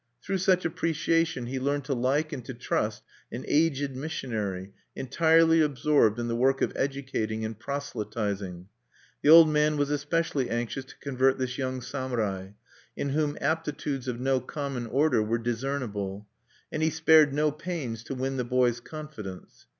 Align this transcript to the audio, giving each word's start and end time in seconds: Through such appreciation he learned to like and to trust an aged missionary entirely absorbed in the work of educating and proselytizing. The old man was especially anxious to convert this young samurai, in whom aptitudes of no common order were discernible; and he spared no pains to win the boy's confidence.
Through 0.23 0.39
such 0.39 0.65
appreciation 0.65 1.45
he 1.45 1.59
learned 1.59 1.85
to 1.85 1.93
like 1.93 2.33
and 2.33 2.43
to 2.45 2.55
trust 2.55 3.03
an 3.31 3.45
aged 3.47 3.95
missionary 3.95 4.73
entirely 4.95 5.61
absorbed 5.61 6.17
in 6.19 6.27
the 6.27 6.35
work 6.35 6.63
of 6.63 6.73
educating 6.75 7.45
and 7.45 7.59
proselytizing. 7.59 8.67
The 9.21 9.29
old 9.29 9.47
man 9.47 9.77
was 9.77 9.91
especially 9.91 10.49
anxious 10.49 10.85
to 10.85 10.97
convert 10.97 11.37
this 11.37 11.59
young 11.59 11.81
samurai, 11.81 12.53
in 12.97 13.09
whom 13.09 13.37
aptitudes 13.41 14.07
of 14.07 14.19
no 14.19 14.39
common 14.39 14.87
order 14.87 15.21
were 15.21 15.37
discernible; 15.37 16.27
and 16.71 16.81
he 16.81 16.89
spared 16.89 17.31
no 17.31 17.51
pains 17.51 18.03
to 18.05 18.15
win 18.15 18.37
the 18.37 18.43
boy's 18.43 18.79
confidence. 18.79 19.67